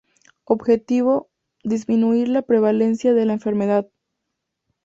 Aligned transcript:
Objetivo: 0.45 1.29
disminuir 1.63 2.27
la 2.27 2.41
prevalencia 2.41 3.13
de 3.13 3.25
la 3.27 3.33
enfermedad. 3.33 3.87